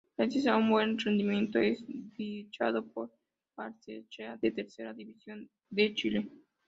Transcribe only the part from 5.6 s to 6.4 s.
de Chile.